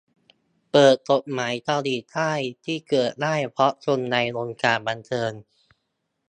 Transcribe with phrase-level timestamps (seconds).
[0.71, 2.31] เปิดกฎหมายเกาหลีใต้
[2.65, 5.31] ที่เกิดขึ้นได้เพราะคนในวงการบันเทิง